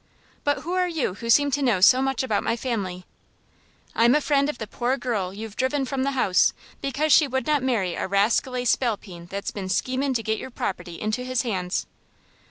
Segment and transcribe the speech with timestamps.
[0.43, 3.05] "But who are you who seem to know so much about my family?"
[3.93, 7.45] "I'm a friend of the pore girl you've driven from the house, because she would
[7.45, 11.85] not marry a rascally spalpeen that's been schemin' to get your property into his hands."